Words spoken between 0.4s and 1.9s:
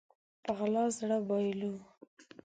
په غلا زړه بايلو